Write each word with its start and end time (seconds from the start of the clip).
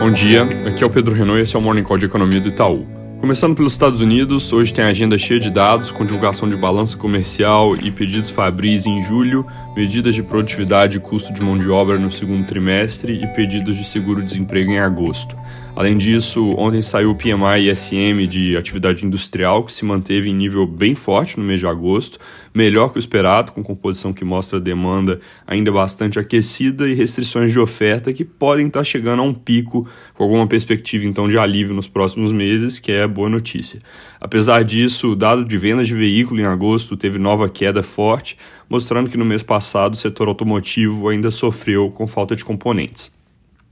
Bom 0.00 0.10
dia, 0.10 0.44
aqui 0.66 0.82
é 0.82 0.86
o 0.86 0.88
Pedro 0.88 1.14
Renault 1.14 1.40
e 1.40 1.42
esse 1.42 1.54
é 1.54 1.58
o 1.58 1.62
Morning 1.62 1.82
Call 1.82 1.98
de 1.98 2.06
Economia 2.06 2.40
do 2.40 2.48
Itaú. 2.48 2.86
Começando 3.20 3.54
pelos 3.54 3.74
Estados 3.74 4.00
Unidos, 4.00 4.50
hoje 4.50 4.72
tem 4.72 4.82
agenda 4.82 5.18
cheia 5.18 5.38
de 5.38 5.50
dados, 5.50 5.92
com 5.92 6.06
divulgação 6.06 6.48
de 6.48 6.56
balança 6.56 6.96
comercial 6.96 7.76
e 7.76 7.90
pedidos 7.90 8.30
Fabris 8.30 8.86
em 8.86 9.02
julho, 9.02 9.46
medidas 9.76 10.14
de 10.14 10.22
produtividade 10.22 10.96
e 10.96 11.00
custo 11.00 11.34
de 11.34 11.42
mão 11.42 11.58
de 11.58 11.68
obra 11.68 11.98
no 11.98 12.10
segundo 12.10 12.46
trimestre 12.46 13.22
e 13.22 13.26
pedidos 13.26 13.76
de 13.76 13.86
seguro-desemprego 13.86 14.70
em 14.70 14.78
agosto. 14.78 15.36
Além 15.74 15.96
disso, 15.96 16.50
ontem 16.58 16.82
saiu 16.82 17.12
o 17.12 17.14
PMI 17.14 17.70
ISM 17.70 18.26
de 18.28 18.56
atividade 18.56 19.06
industrial, 19.06 19.64
que 19.64 19.72
se 19.72 19.84
manteve 19.84 20.28
em 20.28 20.34
nível 20.34 20.66
bem 20.66 20.94
forte 20.94 21.38
no 21.38 21.44
mês 21.44 21.60
de 21.60 21.66
agosto, 21.66 22.18
melhor 22.52 22.90
que 22.90 22.98
o 22.98 22.98
esperado, 22.98 23.52
com 23.52 23.62
composição 23.62 24.12
que 24.12 24.24
mostra 24.24 24.60
demanda 24.60 25.20
ainda 25.46 25.70
bastante 25.70 26.18
aquecida 26.18 26.88
e 26.88 26.94
restrições 26.94 27.52
de 27.52 27.58
oferta 27.58 28.12
que 28.12 28.24
podem 28.24 28.66
estar 28.66 28.82
chegando 28.82 29.20
a 29.20 29.24
um 29.24 29.32
pico, 29.32 29.88
com 30.14 30.24
alguma 30.24 30.46
perspectiva 30.46 31.06
então 31.06 31.28
de 31.28 31.38
alívio 31.38 31.74
nos 31.74 31.88
próximos 31.88 32.32
meses, 32.32 32.80
que 32.80 32.90
é 32.90 33.06
boa 33.06 33.28
notícia. 33.28 33.80
Apesar 34.20 34.64
disso, 34.64 35.12
o 35.12 35.16
dado 35.16 35.44
de 35.44 35.56
vendas 35.56 35.86
de 35.86 35.94
veículo 35.94 36.40
em 36.40 36.46
agosto 36.46 36.96
teve 36.96 37.18
nova 37.18 37.48
queda 37.48 37.82
forte, 37.82 38.36
mostrando 38.68 39.08
que 39.08 39.16
no 39.16 39.24
mês 39.24 39.42
passado 39.42 39.94
o 39.94 39.96
setor 39.96 40.28
automotivo 40.28 41.08
ainda 41.08 41.30
sofreu 41.30 41.90
com 41.90 42.06
falta 42.06 42.34
de 42.34 42.44
componentes. 42.44 43.19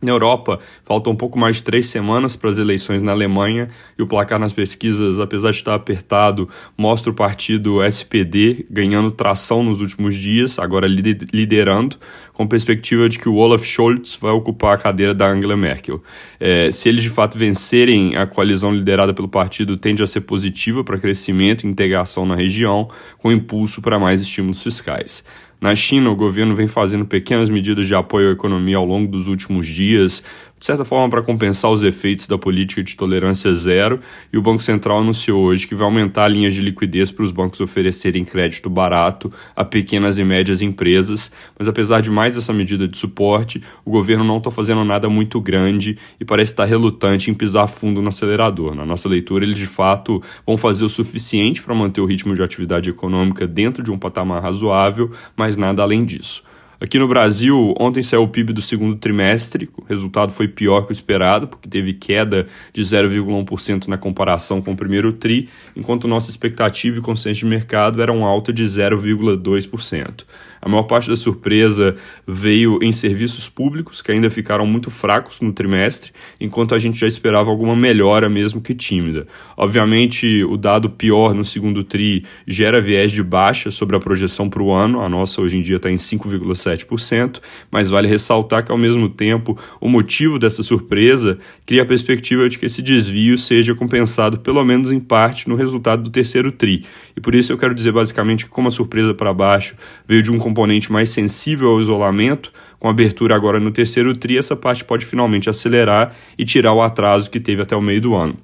Na 0.01 0.13
Europa, 0.13 0.61
faltam 0.85 1.13
um 1.13 1.17
pouco 1.17 1.37
mais 1.37 1.57
de 1.57 1.65
três 1.65 1.87
semanas 1.87 2.37
para 2.37 2.49
as 2.49 2.57
eleições 2.57 3.03
na 3.03 3.11
Alemanha 3.11 3.69
e 3.99 4.03
o 4.03 4.07
placar 4.07 4.39
nas 4.39 4.53
pesquisas, 4.53 5.19
apesar 5.19 5.51
de 5.51 5.57
estar 5.57 5.75
apertado, 5.75 6.49
mostra 6.77 7.11
o 7.11 7.15
partido 7.15 7.83
SPD 7.83 8.65
ganhando 8.71 9.11
tração 9.11 9.61
nos 9.65 9.81
últimos 9.81 10.15
dias, 10.15 10.57
agora 10.57 10.87
liderando, 10.87 11.97
com 12.33 12.47
perspectiva 12.47 13.09
de 13.09 13.19
que 13.19 13.29
o 13.29 13.35
Olaf 13.35 13.65
Scholz 13.65 14.17
vai 14.23 14.31
ocupar 14.31 14.77
a 14.77 14.79
cadeira 14.79 15.13
da 15.13 15.27
Angela 15.27 15.57
Merkel. 15.57 16.01
É, 16.39 16.71
se 16.71 16.89
eles 16.89 17.03
de 17.03 17.11
fato 17.11 17.37
vencerem, 17.37 18.15
a 18.15 18.25
coalizão 18.25 18.73
liderada 18.73 19.13
pelo 19.13 19.27
partido 19.27 19.77
tende 19.77 20.01
a 20.01 20.07
ser 20.07 20.21
positiva 20.21 20.85
para 20.85 20.97
crescimento 20.97 21.65
e 21.65 21.69
integração 21.69 22.25
na 22.25 22.37
região, 22.37 22.89
com 23.19 23.33
impulso 23.33 23.83
para 23.83 23.99
mais 23.99 24.21
estímulos 24.21 24.63
fiscais. 24.63 25.25
Na 25.61 25.75
China, 25.75 26.11
o 26.11 26.15
governo 26.15 26.55
vem 26.55 26.69
fazendo 26.69 27.05
pequenas 27.05 27.49
medidas 27.49 27.89
de 27.89 27.95
apoio 27.95 28.29
à 28.29 28.33
economia 28.33 28.77
ao 28.77 28.85
longo 28.85 29.11
dos 29.11 29.27
últimos 29.27 29.67
dias, 29.67 30.23
de 30.57 30.67
certa 30.67 30.85
forma 30.85 31.09
para 31.09 31.23
compensar 31.23 31.71
os 31.71 31.83
efeitos 31.83 32.27
da 32.27 32.37
política 32.37 32.83
de 32.83 32.97
tolerância 32.97 33.53
zero, 33.53 34.01
e 34.33 34.39
o 34.39 34.43
Banco 34.43 34.63
Central 34.63 35.01
anunciou 35.01 35.43
hoje 35.43 35.67
que 35.67 35.75
vai 35.75 35.85
aumentar 35.85 36.29
linhas 36.29 36.55
de 36.55 36.61
liquidez 36.61 37.11
para 37.11 37.25
os 37.25 37.33
bancos 37.33 37.61
oferecerem 37.61 38.25
crédito 38.25 38.69
barato 38.69 39.33
a 39.55 39.65
pequenas 39.65 40.19
e 40.19 40.25
médias 40.25 40.63
empresas, 40.63 41.33
mas 41.59 41.69
apesar 41.69 42.01
de 42.03 42.11
mais 42.11 42.37
essa 42.37 42.53
medida 42.53 42.87
de 42.87 42.97
suporte, 42.97 43.63
o 43.85 43.91
governo 43.91 44.25
não 44.25 44.39
está 44.39 44.51
fazendo 44.51 44.85
nada 44.85 45.09
muito 45.09 45.41
grande 45.41 45.99
e 46.21 46.25
parece 46.25 46.53
estar 46.53 46.65
relutante 46.65 47.31
em 47.31 47.35
pisar 47.35 47.67
fundo 47.69 48.03
no 48.03 48.09
acelerador. 48.09 48.75
Na 48.75 48.85
nossa 48.85 49.09
leitura, 49.09 49.45
eles 49.45 49.59
de 49.59 49.67
fato 49.67 50.23
vão 50.47 50.57
fazer 50.57 50.85
o 50.85 50.89
suficiente 50.89 51.63
para 51.63 51.75
manter 51.75 52.01
o 52.01 52.07
ritmo 52.07 52.35
de 52.35 52.43
atividade 52.43 52.91
econômica 52.91 53.47
dentro 53.47 53.83
de 53.83 53.91
um 53.91 53.99
patamar 53.99 54.43
razoável, 54.43 55.11
mas 55.37 55.48
nada 55.57 55.83
além 55.83 56.05
disso. 56.05 56.43
Aqui 56.81 56.97
no 56.97 57.09
Brasil, 57.09 57.75
ontem 57.81 58.05
saiu 58.05 58.23
o 58.23 58.29
PIB 58.29 58.53
do 58.53 58.63
segundo 58.63 58.95
trimestre, 58.95 59.69
o 59.77 59.83
resultado 59.83 60.31
foi 60.31 60.47
pior 60.47 60.83
que 60.83 60.91
o 60.91 60.93
esperado, 60.93 61.49
porque 61.49 61.69
teve 61.69 61.93
queda 61.93 62.47
de 62.73 62.83
0,1% 62.83 63.89
na 63.89 63.99
comparação 63.99 64.63
com 64.63 64.71
o 64.71 64.77
primeiro 64.77 65.13
TRI, 65.13 65.49
enquanto 65.75 66.07
nossa 66.07 66.31
expectativa 66.31 66.99
e 66.99 67.03
consenso 67.03 67.41
de 67.41 67.47
mercado 67.47 68.01
eram 68.01 68.25
alta 68.25 68.53
de 68.53 68.63
0,2%. 68.63 70.25
A 70.61 70.69
maior 70.69 70.85
parte 70.85 71.09
da 71.09 71.17
surpresa 71.17 71.97
veio 72.27 72.79
em 72.83 72.93
serviços 72.93 73.49
públicos, 73.49 74.03
que 74.03 74.13
ainda 74.13 74.31
ficaram 74.31 74.67
muito 74.67 74.91
fracos 74.91 75.41
no 75.41 75.53
trimestre, 75.53 76.13
enquanto 76.41 76.75
a 76.75 76.79
gente 76.79 76.99
já 76.99 77.07
esperava 77.07 77.51
alguma 77.51 77.77
melhora, 77.77 78.29
mesmo 78.29 78.61
que 78.61 78.75
tímida. 78.75 79.27
Obviamente, 79.57 80.45
o 80.45 80.57
dado 80.57 80.91
pior 80.91 81.35
no 81.35 81.45
segundo 81.45 81.85
TRI 81.85 82.25
gera 82.47 82.81
viés 82.81 83.13
de 83.13 83.23
baixa 83.23 83.71
sobre 83.71 83.97
a 83.97 84.01
projeção 84.01 84.49
para 84.49 84.63
o 84.63 84.73
ano, 84.73 85.01
a 85.01 85.09
nossa 85.09 85.41
hoje 85.41 85.57
em 85.59 85.63
dia 85.63 85.77
está 85.77 85.91
em 85.91 85.97
5,7%, 85.97 87.41
mas 87.71 87.89
vale 87.91 88.09
ressaltar 88.09 88.65
que, 88.65 88.73
ao 88.73 88.79
mesmo 88.79 89.09
tempo, 89.09 89.59
o 89.81 89.89
motivo 89.89 90.39
dessa 90.39 90.63
surpresa 90.63 91.39
cria 91.65 91.83
a 91.83 91.87
perspectiva 91.87 92.49
de 92.49 92.59
que 92.59 92.67
esse 92.67 92.83
desvio 92.83 93.37
seja 93.39 93.75
compensado, 93.75 94.39
pelo 94.41 94.65
menos 94.65 94.91
em 94.91 95.01
parte, 95.01 95.49
no 95.49 95.55
resultado 95.55 96.03
do 96.03 96.11
terceiro 96.11 96.51
TRI. 96.51 96.85
E 97.17 97.21
por 97.21 97.35
isso 97.35 97.53
eu 97.53 97.59
quero 97.59 97.75
dizer 97.75 97.93
basicamente 97.93 98.45
que, 98.45 98.51
como 98.51 98.69
a 98.69 98.71
surpresa 98.71 99.15
para 99.15 99.33
baixo 99.33 99.77
veio 100.07 100.23
de 100.23 100.31
um 100.31 100.39
componente 100.49 100.91
mais 100.91 101.11
sensível 101.11 101.71
ao 101.71 101.81
isolamento, 101.81 102.53
com 102.79 102.89
abertura 102.89 103.35
agora 103.35 103.61
no 103.61 103.71
terceiro 103.71 104.17
TRI, 104.17 104.39
essa 104.39 104.57
parte 104.57 104.85
pode 104.85 105.05
finalmente 105.05 105.51
acelerar 105.51 106.15
e 106.39 106.45
tirar 106.45 106.73
o 106.73 106.81
atraso 106.81 107.31
que 107.31 107.39
teve 107.39 107.63
até 107.63 107.77
o 107.77 107.83
meio 107.83 108.01
do 108.01 108.15
ano. 108.15 108.37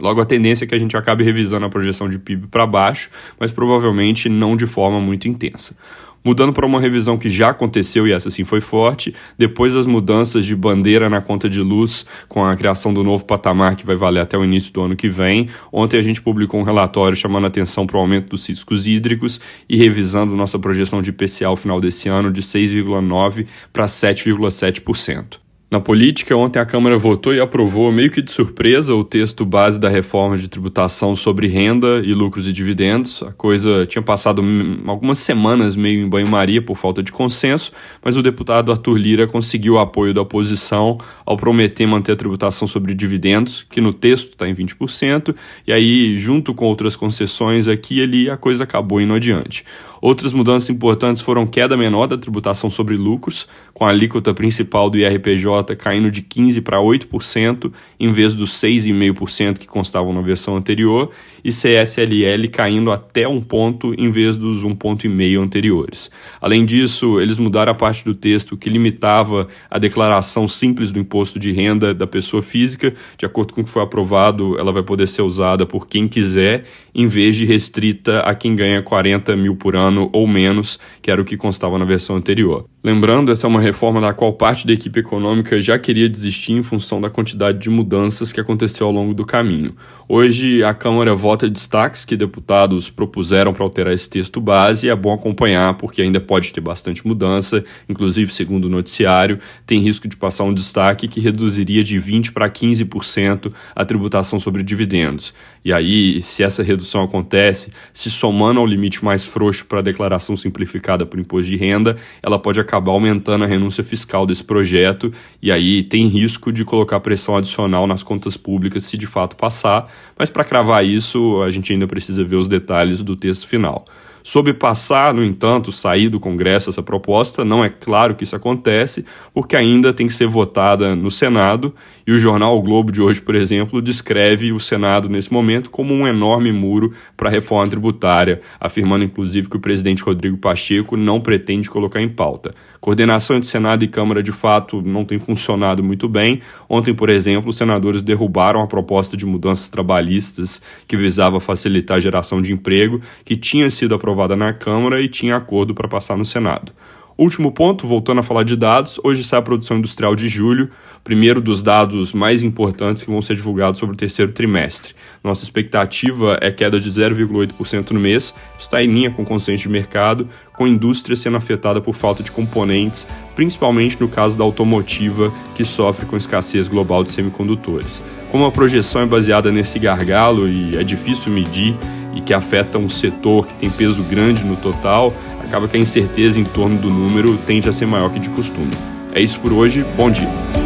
Logo, 0.00 0.20
a 0.20 0.24
tendência 0.24 0.64
é 0.64 0.66
que 0.66 0.74
a 0.74 0.78
gente 0.78 0.96
acabe 0.96 1.22
revisando 1.22 1.66
a 1.66 1.68
projeção 1.68 2.08
de 2.08 2.18
PIB 2.18 2.48
para 2.48 2.66
baixo, 2.66 3.10
mas 3.38 3.52
provavelmente 3.52 4.28
não 4.28 4.56
de 4.56 4.66
forma 4.66 4.98
muito 4.98 5.28
intensa 5.28 5.76
mudando 6.24 6.52
para 6.52 6.66
uma 6.66 6.80
revisão 6.80 7.16
que 7.18 7.28
já 7.28 7.50
aconteceu 7.50 8.06
e 8.06 8.12
essa 8.12 8.30
sim 8.30 8.44
foi 8.44 8.60
forte, 8.60 9.14
depois 9.36 9.74
das 9.74 9.86
mudanças 9.86 10.44
de 10.44 10.54
bandeira 10.54 11.08
na 11.10 11.20
conta 11.20 11.48
de 11.48 11.60
luz, 11.60 12.06
com 12.28 12.44
a 12.44 12.56
criação 12.56 12.92
do 12.92 13.02
novo 13.02 13.24
patamar 13.24 13.76
que 13.76 13.86
vai 13.86 13.96
valer 13.96 14.20
até 14.20 14.38
o 14.38 14.44
início 14.44 14.72
do 14.72 14.82
ano 14.82 14.96
que 14.96 15.08
vem. 15.08 15.48
Ontem 15.72 15.98
a 15.98 16.02
gente 16.02 16.22
publicou 16.22 16.60
um 16.60 16.64
relatório 16.64 17.16
chamando 17.16 17.46
atenção 17.46 17.86
para 17.86 17.96
o 17.96 18.00
aumento 18.00 18.30
dos 18.30 18.48
riscos 18.48 18.86
hídricos 18.86 19.40
e 19.68 19.76
revisando 19.76 20.36
nossa 20.36 20.58
projeção 20.58 21.02
de 21.02 21.10
IPCA 21.10 21.46
ao 21.46 21.56
final 21.56 21.80
desse 21.80 22.08
ano 22.08 22.30
de 22.30 22.42
6,9% 22.42 23.46
para 23.72 23.86
7,7%. 23.86 25.41
Na 25.72 25.80
política, 25.80 26.36
ontem 26.36 26.58
a 26.58 26.66
Câmara 26.66 26.98
votou 26.98 27.34
e 27.34 27.40
aprovou, 27.40 27.90
meio 27.90 28.10
que 28.10 28.20
de 28.20 28.30
surpresa, 28.30 28.94
o 28.94 29.02
texto 29.02 29.42
base 29.42 29.80
da 29.80 29.88
reforma 29.88 30.36
de 30.36 30.46
tributação 30.46 31.16
sobre 31.16 31.46
renda 31.46 32.02
e 32.04 32.12
lucros 32.12 32.46
e 32.46 32.52
dividendos. 32.52 33.22
A 33.22 33.32
coisa 33.32 33.86
tinha 33.86 34.02
passado 34.02 34.42
algumas 34.86 35.20
semanas 35.20 35.74
meio 35.74 36.04
em 36.04 36.10
banho-maria 36.10 36.60
por 36.60 36.76
falta 36.76 37.02
de 37.02 37.10
consenso, 37.10 37.72
mas 38.04 38.18
o 38.18 38.22
deputado 38.22 38.70
Arthur 38.70 38.98
Lira 38.98 39.26
conseguiu 39.26 39.76
o 39.76 39.78
apoio 39.78 40.12
da 40.12 40.20
oposição 40.20 40.98
ao 41.24 41.38
prometer 41.38 41.86
manter 41.86 42.12
a 42.12 42.16
tributação 42.16 42.68
sobre 42.68 42.92
dividendos, 42.92 43.64
que 43.70 43.80
no 43.80 43.94
texto 43.94 44.32
está 44.32 44.46
em 44.46 44.54
20%, 44.54 45.34
e 45.66 45.72
aí, 45.72 46.18
junto 46.18 46.52
com 46.52 46.66
outras 46.66 46.94
concessões 46.94 47.66
aqui 47.66 48.00
e 48.00 48.02
ali, 48.02 48.28
a 48.28 48.36
coisa 48.36 48.64
acabou 48.64 49.00
indo 49.00 49.14
adiante. 49.14 49.64
Outras 50.02 50.32
mudanças 50.32 50.68
importantes 50.68 51.22
foram 51.22 51.46
queda 51.46 51.76
menor 51.76 52.08
da 52.08 52.18
tributação 52.18 52.68
sobre 52.68 52.96
lucros, 52.96 53.46
com 53.72 53.86
a 53.86 53.90
alíquota 53.90 54.34
principal 54.34 54.90
do 54.90 54.98
IRPJ 54.98 55.61
caindo 55.76 56.10
de 56.10 56.22
15% 56.22 56.62
para 56.62 56.78
8%, 56.78 57.72
em 57.98 58.12
vez 58.12 58.34
dos 58.34 58.52
6,5% 58.60 59.58
que 59.58 59.66
constavam 59.66 60.12
na 60.12 60.20
versão 60.20 60.56
anterior, 60.56 61.10
e 61.44 61.50
CSLL 61.50 62.48
caindo 62.50 62.90
até 62.90 63.28
um 63.28 63.40
ponto 63.40 63.94
em 63.96 64.10
vez 64.10 64.36
dos 64.36 64.64
1,5% 64.64 65.40
anteriores. 65.40 66.10
Além 66.40 66.66
disso, 66.66 67.20
eles 67.20 67.38
mudaram 67.38 67.72
a 67.72 67.74
parte 67.74 68.04
do 68.04 68.14
texto 68.14 68.56
que 68.56 68.68
limitava 68.68 69.46
a 69.70 69.78
declaração 69.78 70.48
simples 70.48 70.90
do 70.90 70.98
imposto 70.98 71.38
de 71.38 71.52
renda 71.52 71.94
da 71.94 72.06
pessoa 72.06 72.42
física. 72.42 72.94
De 73.16 73.24
acordo 73.24 73.52
com 73.52 73.60
o 73.60 73.64
que 73.64 73.70
foi 73.70 73.82
aprovado, 73.82 74.58
ela 74.58 74.72
vai 74.72 74.82
poder 74.82 75.06
ser 75.06 75.22
usada 75.22 75.64
por 75.64 75.86
quem 75.86 76.08
quiser, 76.08 76.64
em 76.94 77.06
vez 77.06 77.36
de 77.36 77.44
restrita 77.44 78.20
a 78.20 78.34
quem 78.34 78.56
ganha 78.56 78.82
40 78.82 79.36
mil 79.36 79.54
por 79.56 79.76
ano 79.76 79.92
ano 79.92 80.10
ou 80.12 80.26
menos, 80.26 80.78
que 81.00 81.10
era 81.10 81.20
o 81.20 81.24
que 81.24 81.36
constava 81.36 81.78
na 81.78 81.84
versão 81.84 82.16
anterior. 82.16 82.66
Lembrando, 82.84 83.30
essa 83.30 83.46
é 83.46 83.48
uma 83.48 83.60
reforma 83.60 84.00
da 84.00 84.12
qual 84.12 84.32
parte 84.32 84.66
da 84.66 84.72
equipe 84.72 84.98
econômica 84.98 85.60
já 85.60 85.78
queria 85.78 86.08
desistir 86.08 86.52
em 86.52 86.62
função 86.64 87.00
da 87.00 87.08
quantidade 87.08 87.58
de 87.58 87.70
mudanças 87.70 88.32
que 88.32 88.40
aconteceu 88.40 88.86
ao 88.86 88.92
longo 88.92 89.14
do 89.14 89.24
caminho. 89.24 89.72
Hoje, 90.08 90.64
a 90.64 90.74
Câmara 90.74 91.14
vota 91.14 91.31
destaques 91.36 92.04
que 92.04 92.16
deputados 92.16 92.90
propuseram 92.90 93.52
para 93.52 93.64
alterar 93.64 93.92
esse 93.92 94.08
texto 94.08 94.40
base 94.40 94.86
e 94.86 94.90
é 94.90 94.96
bom 94.96 95.12
acompanhar 95.12 95.74
porque 95.74 96.02
ainda 96.02 96.20
pode 96.20 96.52
ter 96.52 96.60
bastante 96.60 97.06
mudança, 97.06 97.64
inclusive, 97.88 98.32
segundo 98.32 98.66
o 98.66 98.68
noticiário, 98.68 99.38
tem 99.66 99.80
risco 99.80 100.08
de 100.08 100.16
passar 100.16 100.44
um 100.44 100.54
destaque 100.54 101.08
que 101.08 101.20
reduziria 101.20 101.82
de 101.82 102.00
20% 102.00 102.32
para 102.32 102.48
15% 102.48 103.52
a 103.74 103.84
tributação 103.84 104.38
sobre 104.38 104.62
dividendos. 104.62 105.34
E 105.64 105.72
aí, 105.72 106.20
se 106.20 106.42
essa 106.42 106.62
redução 106.62 107.04
acontece, 107.04 107.72
se 107.92 108.10
somando 108.10 108.58
ao 108.58 108.66
limite 108.66 109.04
mais 109.04 109.24
frouxo 109.24 109.64
para 109.66 109.78
a 109.78 109.82
declaração 109.82 110.36
simplificada 110.36 111.06
por 111.06 111.20
imposto 111.20 111.50
de 111.50 111.56
renda, 111.56 111.96
ela 112.22 112.38
pode 112.38 112.58
acabar 112.58 112.92
aumentando 112.92 113.44
a 113.44 113.46
renúncia 113.46 113.84
fiscal 113.84 114.26
desse 114.26 114.42
projeto 114.42 115.12
e 115.40 115.52
aí 115.52 115.82
tem 115.82 116.06
risco 116.08 116.52
de 116.52 116.64
colocar 116.64 116.98
pressão 117.00 117.36
adicional 117.36 117.86
nas 117.86 118.02
contas 118.02 118.36
públicas 118.36 118.84
se 118.84 118.98
de 118.98 119.06
fato 119.06 119.36
passar, 119.36 119.88
mas 120.18 120.30
para 120.30 120.44
cravar 120.44 120.84
isso, 120.84 121.21
a 121.42 121.50
gente 121.50 121.72
ainda 121.72 121.86
precisa 121.86 122.24
ver 122.24 122.36
os 122.36 122.48
detalhes 122.48 123.02
do 123.02 123.16
texto 123.16 123.46
final. 123.46 123.84
Soube 124.22 124.52
passar, 124.52 125.12
no 125.12 125.24
entanto, 125.24 125.72
sair 125.72 126.08
do 126.08 126.20
Congresso 126.20 126.70
essa 126.70 126.82
proposta, 126.82 127.44
não 127.44 127.64
é 127.64 127.68
claro 127.68 128.14
que 128.14 128.24
isso 128.24 128.36
acontece, 128.36 129.04
porque 129.34 129.56
ainda 129.56 129.92
tem 129.92 130.06
que 130.06 130.12
ser 130.12 130.26
votada 130.26 130.94
no 130.94 131.10
Senado, 131.10 131.74
e 132.06 132.12
o 132.12 132.18
jornal 132.18 132.56
o 132.56 132.62
Globo 132.62 132.90
de 132.90 133.00
hoje, 133.00 133.20
por 133.20 133.34
exemplo, 133.34 133.80
descreve 133.80 134.52
o 134.52 134.60
Senado 134.60 135.08
nesse 135.08 135.32
momento 135.32 135.70
como 135.70 135.94
um 135.94 136.06
enorme 136.06 136.52
muro 136.52 136.92
para 137.16 137.28
a 137.28 137.32
reforma 137.32 137.68
tributária, 137.68 138.40
afirmando 138.60 139.04
inclusive 139.04 139.48
que 139.48 139.56
o 139.56 139.60
presidente 139.60 140.02
Rodrigo 140.02 140.36
Pacheco 140.36 140.96
não 140.96 141.20
pretende 141.20 141.70
colocar 141.70 142.00
em 142.00 142.08
pauta. 142.08 142.52
Coordenação 142.80 143.36
entre 143.36 143.48
Senado 143.48 143.84
e 143.84 143.88
Câmara, 143.88 144.22
de 144.22 144.32
fato, 144.32 144.82
não 144.82 145.04
tem 145.04 145.18
funcionado 145.18 145.84
muito 145.84 146.08
bem. 146.08 146.40
Ontem, 146.68 146.92
por 146.92 147.10
exemplo, 147.10 147.50
os 147.50 147.56
senadores 147.56 148.02
derrubaram 148.02 148.60
a 148.60 148.66
proposta 148.66 149.16
de 149.16 149.24
mudanças 149.24 149.68
trabalhistas 149.68 150.60
que 150.88 150.96
visava 150.96 151.38
facilitar 151.38 151.98
a 151.98 152.00
geração 152.00 152.42
de 152.42 152.52
emprego, 152.52 153.00
que 153.24 153.36
tinha 153.36 153.70
sido 153.70 153.94
aprovada 154.12 154.36
na 154.36 154.52
Câmara 154.52 155.00
e 155.00 155.08
tinha 155.08 155.36
acordo 155.36 155.74
para 155.74 155.88
passar 155.88 156.16
no 156.16 156.24
Senado. 156.24 156.72
Último 157.16 157.52
ponto, 157.52 157.86
voltando 157.86 158.20
a 158.20 158.22
falar 158.22 158.42
de 158.42 158.56
dados, 158.56 158.98
hoje 159.04 159.22
sai 159.22 159.38
a 159.38 159.42
produção 159.42 159.76
industrial 159.78 160.16
de 160.16 160.26
julho, 160.28 160.70
primeiro 161.04 161.42
dos 161.42 161.62
dados 161.62 162.12
mais 162.12 162.42
importantes 162.42 163.02
que 163.02 163.10
vão 163.10 163.20
ser 163.20 163.36
divulgados 163.36 163.78
sobre 163.78 163.94
o 163.94 163.98
terceiro 163.98 164.32
trimestre. 164.32 164.94
Nossa 165.22 165.44
expectativa 165.44 166.38
é 166.40 166.50
queda 166.50 166.80
de 166.80 166.90
0,8% 166.90 167.90
no 167.90 168.00
mês, 168.00 168.34
está 168.58 168.82
em 168.82 168.86
linha 168.86 169.10
com 169.10 169.22
o 169.22 169.26
consenso 169.26 169.62
de 169.62 169.68
mercado, 169.68 170.26
com 170.54 170.64
a 170.64 170.68
indústria 170.68 171.14
sendo 171.14 171.36
afetada 171.36 171.82
por 171.82 171.94
falta 171.94 172.22
de 172.22 172.30
componentes, 172.30 173.06
principalmente 173.36 174.00
no 174.00 174.08
caso 174.08 174.36
da 174.36 174.44
automotiva, 174.44 175.32
que 175.54 175.64
sofre 175.64 176.06
com 176.06 176.16
escassez 176.16 176.66
global 176.66 177.04
de 177.04 177.10
semicondutores. 177.10 178.02
Como 178.30 178.46
a 178.46 178.50
projeção 178.50 179.02
é 179.02 179.06
baseada 179.06 179.52
nesse 179.52 179.78
gargalo 179.78 180.48
e 180.48 180.76
é 180.76 180.82
difícil 180.82 181.30
medir 181.30 181.76
e 182.14 182.20
que 182.20 182.34
afeta 182.34 182.78
um 182.78 182.88
setor 182.88 183.46
que 183.46 183.54
tem 183.54 183.70
peso 183.70 184.02
grande 184.02 184.44
no 184.44 184.56
total, 184.56 185.12
acaba 185.42 185.68
que 185.68 185.76
a 185.76 185.80
incerteza 185.80 186.38
em 186.38 186.44
torno 186.44 186.78
do 186.78 186.90
número 186.90 187.36
tende 187.38 187.68
a 187.68 187.72
ser 187.72 187.86
maior 187.86 188.10
que 188.10 188.20
de 188.20 188.30
costume. 188.30 188.72
É 189.14 189.20
isso 189.20 189.38
por 189.40 189.52
hoje, 189.52 189.84
bom 189.96 190.10
dia. 190.10 190.61